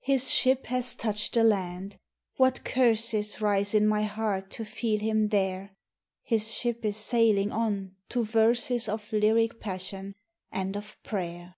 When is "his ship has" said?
0.00-0.94